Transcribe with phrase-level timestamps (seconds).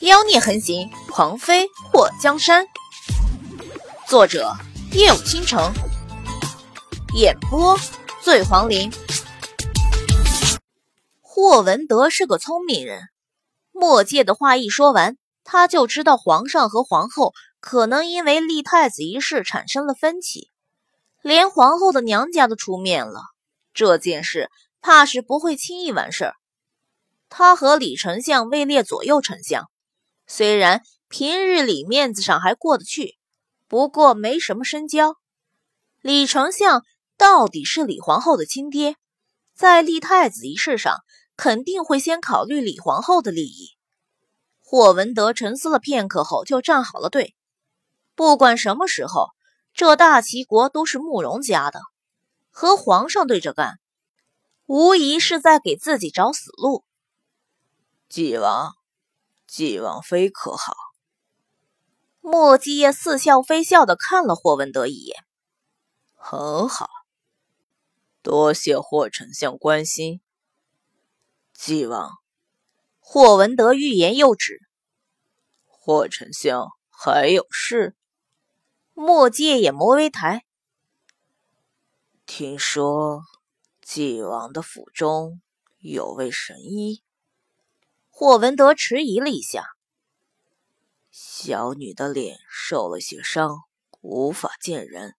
[0.00, 2.64] 妖孽横行，狂妃祸江山。
[4.06, 4.52] 作者：
[4.92, 5.72] 夜舞倾城，
[7.16, 7.76] 演播：
[8.22, 8.92] 醉黄林。
[11.20, 13.08] 霍文德是个聪明人，
[13.72, 20.52] 墨界的话一说完，他就知道皇上和皇后可能因为立太子一事产生了分歧，
[21.22, 23.22] 连皇后的娘家都出面了。
[23.74, 24.48] 这件事
[24.80, 26.34] 怕是不会轻易完事儿。
[27.28, 29.68] 他和李丞相位列左右丞相，
[30.30, 33.16] 虽然平日里面子上还过得去，
[33.66, 35.16] 不过没什么深交。
[36.02, 36.84] 李丞相
[37.16, 38.96] 到底是李皇后的亲爹，
[39.54, 40.98] 在立太子一事上
[41.36, 43.70] 肯定会先考虑李皇后的利益。
[44.60, 47.34] 霍文德沉思了片刻后，就站好了队。
[48.14, 49.28] 不管什么时候，
[49.72, 51.80] 这大齐国都是慕容家的，
[52.50, 53.80] 和皇上对着干，
[54.66, 56.84] 无疑是在给自己找死路。
[58.08, 58.74] 纪王，
[59.48, 60.76] 纪王妃可好？
[62.20, 65.24] 莫继业似笑非笑的看了霍文德一眼。
[66.14, 66.90] 很好，
[68.20, 70.20] 多谢霍丞相关心。
[71.54, 72.18] 纪王，
[73.00, 74.60] 霍文德欲言又止。
[75.64, 77.96] 霍丞相还有事？
[78.92, 80.44] 莫继业眼眸微抬。
[82.26, 83.22] 听说
[83.80, 85.40] 纪王的府中
[85.78, 87.02] 有位神医。
[88.20, 89.64] 霍文德迟疑了一下，
[91.08, 93.60] 小女的脸受了些伤，
[94.00, 95.14] 无法见人，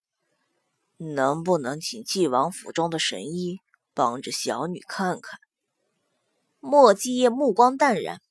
[0.98, 3.62] 能不能请纪王府中的神医
[3.94, 5.40] 帮着小女看看？
[6.60, 8.22] 莫继业目光淡然。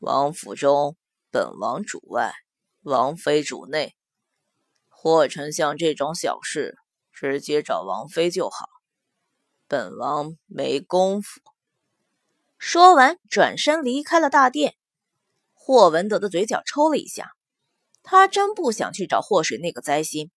[0.00, 0.96] 王府中，
[1.30, 2.34] 本王主外，
[2.82, 3.94] 王妃主内。
[4.88, 6.76] 霍丞相这种小事，
[7.12, 8.66] 直接找王妃就好，
[9.68, 11.40] 本王没工夫。
[12.66, 14.74] 说完，转身离开了大殿。
[15.52, 17.32] 霍文德的嘴角抽了一下，
[18.02, 20.30] 他真不想去找霍水那个灾星。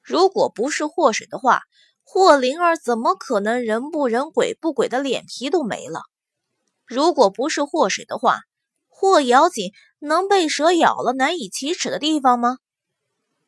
[0.00, 1.62] 如果不是霍水的话，
[2.04, 6.02] 霍灵儿怎么可能人不人鬼不鬼的脸皮都没了？
[6.86, 8.42] 如果不是霍水的话，
[8.86, 12.58] 霍咬锦能被蛇咬了难以启齿的地方吗？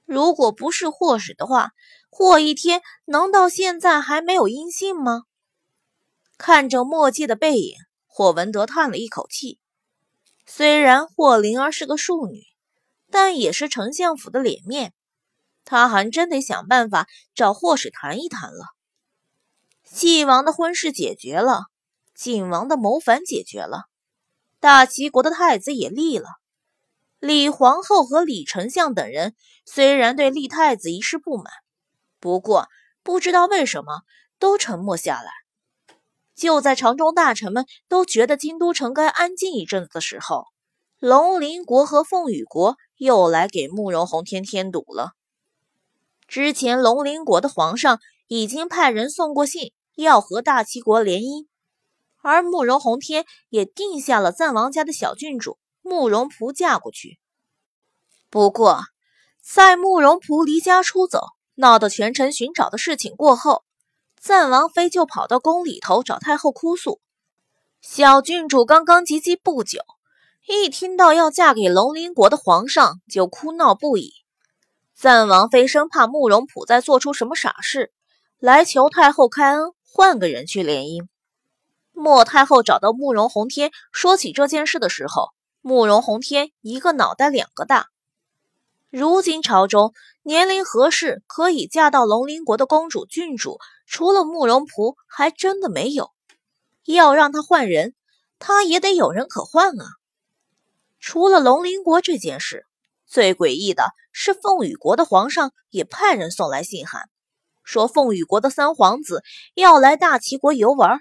[0.05, 1.71] 如果不是霍水的话，
[2.11, 5.23] 霍一天能到现在还没有音信吗？
[6.37, 7.77] 看着墨迹的背影。
[8.15, 9.59] 霍文德叹了一口气，
[10.45, 12.43] 虽然霍灵儿是个庶女，
[13.11, 14.93] 但也是丞相府的脸面，
[15.65, 18.67] 他还真得想办法找霍氏谈一谈了。
[19.83, 21.62] 纪王的婚事解决了，
[22.15, 23.84] 景王的谋反解决了，
[24.61, 26.29] 大齐国的太子也立了。
[27.19, 29.34] 李皇后和李丞相等人
[29.65, 31.50] 虽然对立太子一事不满，
[32.21, 32.69] 不过
[33.03, 34.03] 不知道为什么
[34.39, 35.42] 都沉默下来。
[36.34, 40.47] 就在朝中大臣们都觉得京都城该安静一阵子的时候，
[40.98, 45.12] 龙鳞国和凤羽国又来给慕容宏天添堵了。
[46.26, 51.47] 之前龙鳞国的皇上已经派人送过信，要和大齐国联姻，
[52.22, 57.19] 而慕容宏天也定下了赞王家的小郡主慕容仆嫁过去。
[58.31, 58.81] 不过，
[59.43, 61.20] 在慕容仆离家出走，
[61.56, 63.64] 闹得全城寻找的事情过后。
[64.22, 67.00] 赞王妃就跑到宫里头找太后哭诉，
[67.81, 69.81] 小郡主刚刚及笄不久，
[70.47, 74.12] 一听到要嫁给龙鳞国的皇上，就哭闹不已。
[74.94, 77.93] 赞王妃生怕慕容普再做出什么傻事，
[78.38, 81.09] 来求太后开恩，换个人去联姻。
[81.91, 85.31] 莫太后找到慕容宏天说起这件事的时候，
[85.62, 87.88] 慕容宏天一个脑袋两个大。
[88.93, 93.59] 如今朝中年龄合适可以嫁到龙鳞国的公主、郡主。
[93.87, 96.11] 除了慕容仆，还真的没有。
[96.85, 97.95] 要让他换人，
[98.39, 99.87] 他也得有人可换啊。
[101.01, 102.67] 除了龙鳞国这件事，
[103.07, 107.09] 最诡异的是凤羽国的皇上也派人送来信函，
[107.65, 109.23] 说凤羽国的三皇子
[109.55, 111.01] 要来大齐国游玩，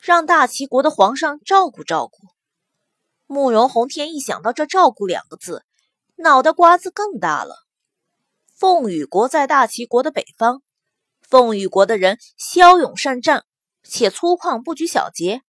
[0.00, 2.16] 让大齐国的皇上照顾照顾。
[3.28, 5.64] 慕容宏天一想到这“照顾”两个字，
[6.22, 7.66] 脑袋瓜子更大了。
[8.54, 10.62] 凤羽国在大齐国的北方。
[11.22, 13.44] 凤羽国的人骁勇善战，
[13.82, 15.40] 且粗犷不拘小节。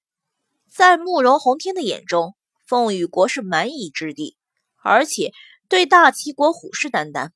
[0.70, 2.36] 在慕容宏天的眼中，
[2.66, 4.38] 凤羽国是蛮夷之地，
[4.82, 5.34] 而且
[5.68, 7.32] 对大齐国虎视眈眈。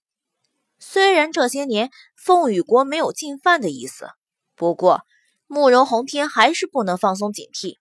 [0.80, 4.12] 虽然这些年凤羽国没有进犯的意思，
[4.56, 5.02] 不过
[5.48, 7.80] 慕容宏天还是不能放松警惕。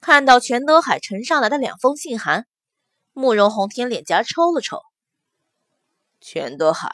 [0.00, 2.46] 看到全德海呈上来的两封信函，
[3.18, 4.82] 慕容宏天脸颊抽了抽。
[6.20, 6.92] 全德海，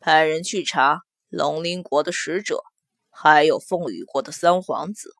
[0.00, 1.02] 派人去查。
[1.28, 2.64] 龙鳞国的使者，
[3.10, 5.14] 还有凤羽国的三皇子，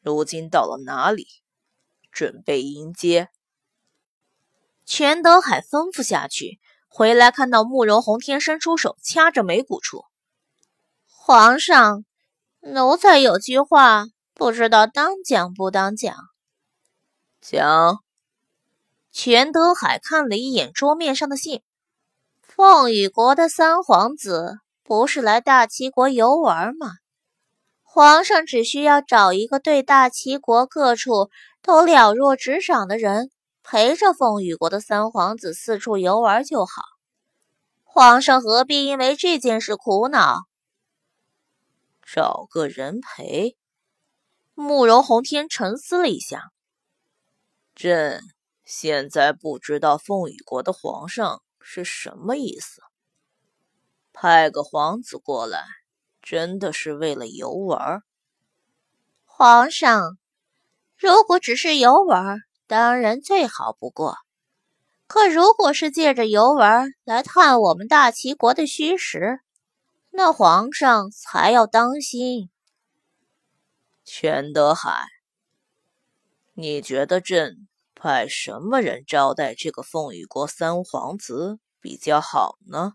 [0.00, 1.28] 如今到了哪里？
[2.10, 3.28] 准备迎接。
[4.84, 6.58] 全德海吩咐下去，
[6.88, 10.04] 回来看到慕容洪天伸出手掐着眉骨处。
[11.06, 12.04] 皇上，
[12.58, 16.16] 奴才有句话，不知道当讲不当讲。
[17.40, 18.00] 讲。
[19.14, 21.62] 全德海看了一眼桌面上的信，
[22.42, 26.94] 凤羽国的三皇子不是来大齐国游玩吗？
[27.84, 31.30] 皇上只需要找一个对大齐国各处
[31.62, 33.30] 都了若指掌的人，
[33.62, 36.82] 陪着凤羽国的三皇子四处游玩就好。
[37.84, 40.40] 皇上何必因为这件事苦恼？
[42.02, 43.56] 找个人陪。
[44.54, 46.50] 慕容洪天沉思了一下，
[47.76, 48.20] 朕
[48.64, 52.82] 现在不知道凤羽国的皇上是什么意思，
[54.12, 55.64] 派个皇子过来。
[56.22, 58.02] 真的是为了游玩？
[59.26, 60.16] 皇上，
[60.96, 64.16] 如果只是游玩，当然最好不过。
[65.06, 69.40] 可如果是借着游玩来探我们大齐国的虚实，
[70.08, 72.48] 那皇上才要当心。
[74.02, 75.06] 全德海，
[76.54, 77.68] 你觉得朕
[78.04, 82.92] 派什么人招待这个凤羽国三皇子比较好呢？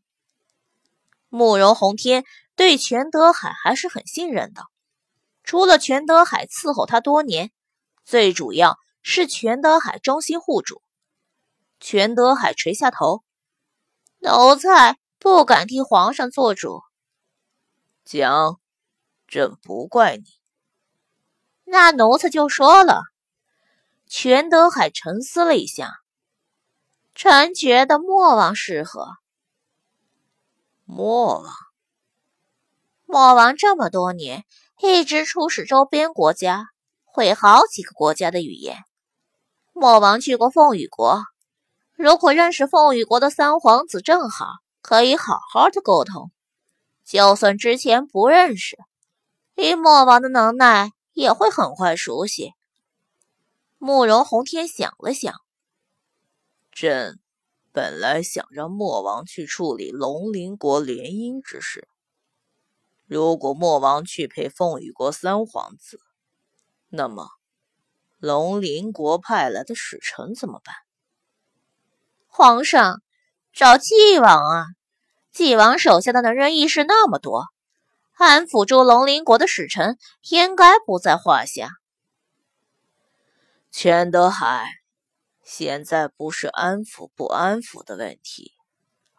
[1.30, 2.26] 慕容洪天。
[2.56, 4.66] 对全德海还是很信任的，
[5.44, 7.52] 除了全德海伺候他多年，
[8.04, 10.84] 最主要是全德海忠心护主。
[11.80, 13.24] 全德海垂下头，
[14.20, 16.82] 奴才不敢替皇上做主。
[18.06, 18.60] 讲，
[19.26, 20.26] 朕不怪你。
[21.64, 23.02] 那奴才就说了。
[24.12, 26.00] 全德海沉思了一下，
[27.14, 29.08] 臣觉得莫王适合。
[30.84, 31.54] 莫王。
[33.06, 34.46] 莫王这么多年
[34.82, 36.66] 一直出使周边国家，
[37.06, 38.84] 会好几个国家的语言。
[39.74, 41.22] 莫王去过凤羽国，
[41.94, 44.48] 如果认识凤羽国的三皇子，正好
[44.82, 46.32] 可以好好的沟通。
[47.06, 48.76] 就算之前不认识，
[49.56, 52.56] 以莫王的能耐，也会很快熟悉。
[53.82, 55.34] 慕容洪天想了想，
[56.70, 57.18] 朕
[57.72, 61.88] 本来想让莫王去处理龙鳞国联姻之事。
[63.06, 66.02] 如果莫王去陪凤羽国三皇子，
[66.90, 67.30] 那么
[68.18, 70.76] 龙鳞国派来的使臣怎么办？
[72.28, 73.02] 皇上
[73.54, 74.66] 找纪王啊！
[75.32, 77.46] 纪王手下的能人异士那么多，
[78.18, 79.98] 安抚住龙鳞国的使臣
[80.30, 81.79] 应该不在话下。
[83.72, 84.68] 全德海，
[85.44, 88.54] 现在不是安抚不安抚的问题，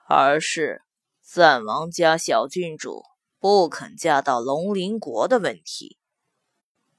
[0.06, 0.82] 而是
[1.23, 3.05] 赞王家小郡主。
[3.43, 5.97] 不肯嫁到龙鳞国的问题。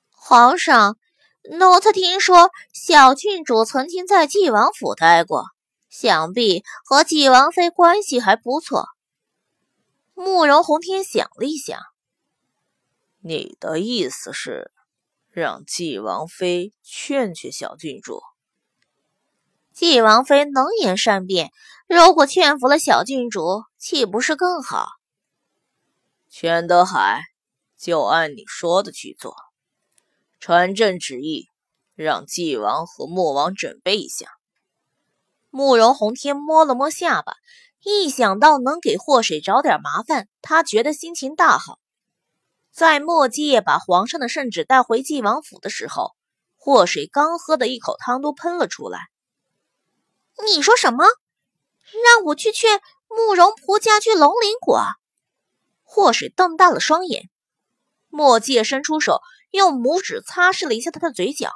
[0.09, 0.97] 皇上，
[1.43, 5.45] 奴才听说小郡主曾经在纪王府待过，
[5.87, 8.87] 想必和纪王妃关系还不错。
[10.15, 11.79] 慕容宏天想了一想，
[13.19, 14.71] 你的意思是
[15.33, 18.21] 让纪王妃劝劝小郡主？
[19.73, 21.51] 纪王妃能言善辩，
[21.87, 24.87] 如果劝服了小郡主，岂不是更好？
[26.29, 27.23] 全德海，
[27.77, 29.33] 就按你说的去做。
[30.41, 31.47] 传朕旨意，
[31.95, 34.27] 让纪王和莫王准备一下。
[35.49, 37.35] 慕容洪天摸了摸下巴，
[37.83, 41.79] 一想到能给祸水找点麻烦，他觉得心情大好。
[42.71, 46.15] 在莫继把皇上的圣旨带回晋王府的时候，
[46.55, 49.09] 祸水刚喝的一口汤都喷了出来。
[50.45, 51.03] 你说什么？
[52.03, 54.81] 让我去劝慕容仆嫁去龙鳞国？
[55.83, 57.29] 祸水瞪大了双眼，
[58.07, 59.19] 莫介伸出手，
[59.51, 61.51] 用拇指擦拭了一下他的嘴角。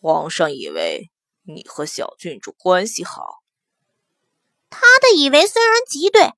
[0.00, 1.12] 皇上以为
[1.42, 3.40] 你和小郡主关系好，
[4.68, 6.32] 他的以为虽然极对，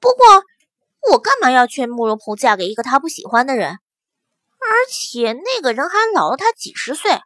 [0.00, 0.42] 不过
[1.12, 3.78] 我干嘛要劝慕容鹏嫁给一个他不喜欢的人？
[4.60, 7.20] 而且那个人还老了他几十岁。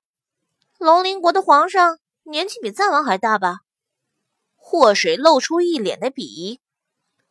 [0.79, 3.61] 龙鳞国的皇上年纪比赞王还大吧？
[4.57, 6.61] 祸水露出一脸的鄙夷。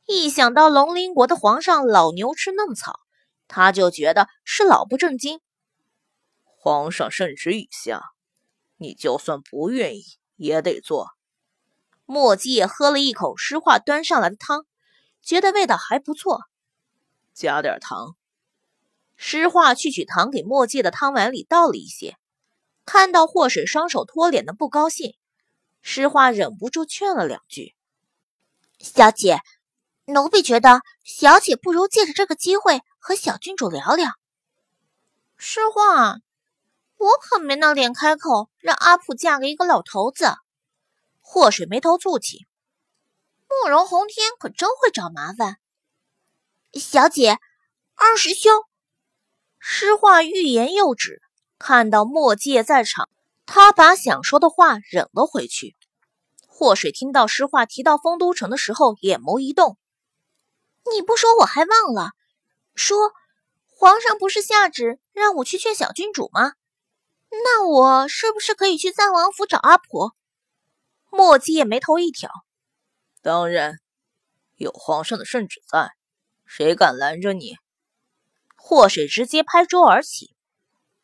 [0.08, 3.00] 一想到龙鳞国的皇上老牛吃嫩草，
[3.48, 5.40] 他就觉得是老不正经。
[6.44, 8.02] 皇上圣旨已下，
[8.78, 10.04] 你就算不愿意
[10.36, 11.12] 也得做。
[12.06, 14.66] 莫姬也喝了一口诗画端上来的汤，
[15.22, 16.42] 觉得味道还不错，
[17.34, 18.16] 加点糖。
[19.16, 22.18] 诗画去取糖给墨迹的汤碗里倒了一些，
[22.86, 25.16] 看到祸水双手托脸的不高兴，
[25.82, 27.76] 诗画忍不住劝了两句
[28.80, 29.40] ：“小姐。”
[30.06, 34.10] 奴婢觉得，小姐不如借着这个机会和小郡主聊聊。
[35.38, 36.18] 诗画，
[36.98, 40.34] 我可没那脸开口让阿普嫁给一个老头子。
[41.22, 42.46] 祸水眉头蹙起，
[43.52, 45.58] 慕容红天可真会找麻烦。
[46.74, 47.38] 小姐，
[47.96, 48.64] 二师兄。
[49.60, 51.22] 诗画欲言又止，
[51.60, 53.10] 看到墨界在场，
[53.46, 55.76] 他把想说的话忍了回去。
[56.48, 59.78] 祸水听到诗画提到丰都城的时候，眼眸一动
[60.94, 62.12] ：“你不说我还忘了。
[62.74, 63.12] 说
[63.68, 66.54] 皇上不是下旨让我去劝小郡主吗？
[67.30, 70.16] 那我是不是可以去赞王府找阿婆？”
[71.12, 72.30] 墨界眉头一挑
[73.22, 73.80] ：“当然，
[74.56, 75.92] 有皇上的圣旨在，
[76.46, 77.58] 谁敢拦着你？”
[78.58, 80.36] 祸水直接拍桌而起，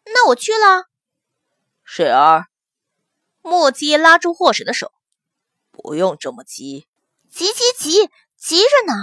[0.06, 0.86] 那我去了。
[1.84, 2.48] 水儿，
[3.42, 4.92] 墨姬拉住祸水的手，
[5.72, 6.88] 不用这么急，
[7.30, 8.94] 急急急，急着呢。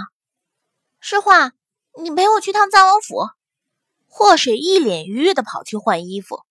[0.99, 1.51] 诗画，
[2.01, 3.27] 你陪我去趟藏王府。
[4.07, 6.43] 祸水一脸愉悦的跑去换衣服，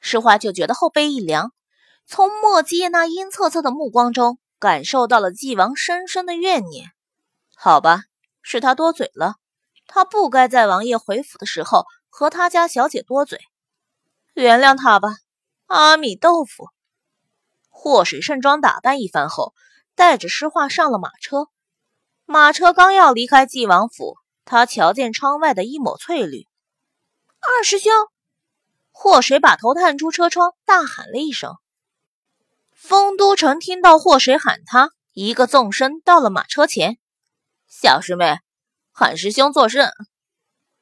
[0.00, 1.52] 诗画就觉得后背一凉，
[2.06, 6.92] 从墨姬那阴恻恻的目光中感受到了纪王深深的怨念。
[7.54, 8.04] 好吧，
[8.40, 9.34] 是他多嘴了。
[9.86, 13.38] 他不该在王爷回府的时候和他家小姐多嘴，
[14.32, 15.18] 原谅他吧。
[15.66, 16.70] 阿米豆腐。
[17.68, 19.52] 祸水盛装打扮一番后，
[19.94, 21.48] 带着诗画上了马车。
[22.24, 24.16] 马车刚要离开纪王府，
[24.46, 26.48] 他瞧见窗外的一抹翠绿。
[27.38, 27.92] 二师兄，
[28.92, 31.54] 祸水把头探出车窗，大喊了一声。
[32.86, 36.98] 丰都城听到祸水喊他，一个纵身到了马车前。
[37.66, 38.40] 小师妹。
[38.92, 39.90] 喊师兄作甚？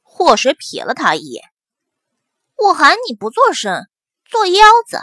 [0.03, 1.45] 祸水瞥了他一眼。
[2.57, 3.87] 我喊你不作声，
[4.25, 4.99] 做腰子。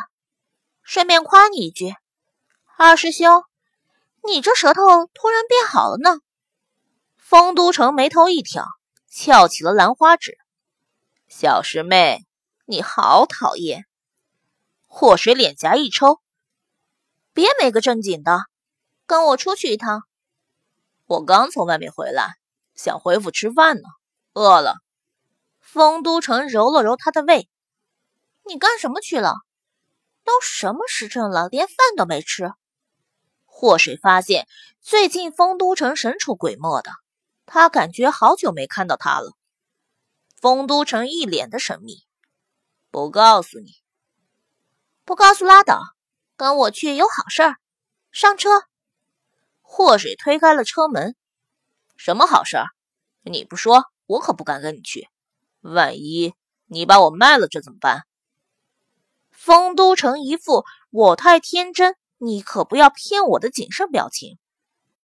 [0.84, 1.96] 顺便夸你一句，
[2.78, 3.44] 二师兄，
[4.26, 4.82] 你这舌头
[5.14, 6.20] 突然变好了呢。
[7.16, 8.68] 丰都城眉头一挑，
[9.10, 10.38] 翘起了兰花指。
[11.30, 12.26] 小师妹，
[12.66, 13.86] 你好讨厌。
[14.86, 16.20] 祸水脸颊一抽，
[17.40, 18.42] 别没个正经的，
[19.06, 20.04] 跟我出去一趟。
[21.06, 22.34] 我刚从外面回来。
[22.76, 23.84] 想回府吃饭呢，
[24.34, 24.76] 饿了。
[25.62, 27.50] 丰都城揉了揉他的胃，
[28.44, 29.36] 你干什么去了？
[30.26, 32.52] 都什么时辰了，连饭都没吃。
[33.46, 34.46] 祸水发现
[34.82, 36.92] 最近丰都城神出鬼没的，
[37.46, 39.32] 他感觉好久没看到他了。
[40.42, 42.04] 丰都城一脸的神秘，
[42.92, 43.72] 不告诉你，
[45.06, 45.80] 不告诉拉倒，
[46.40, 47.58] 跟我去有好事儿。
[48.14, 48.50] 上车。
[49.62, 51.18] 祸水推开了车门。
[51.98, 52.68] 什么好事儿？
[53.24, 55.10] 你不说，我可不敢跟你去。
[55.60, 56.34] 万一
[56.68, 58.04] 你把我卖了，这怎么办？
[59.32, 64.39] 丰都城一副我太天真，你可不要骗我的谨慎表情。